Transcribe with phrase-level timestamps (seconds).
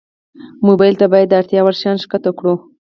[0.67, 2.53] موبایل ته باید د اړتیا وړ شیان ښکته کړو.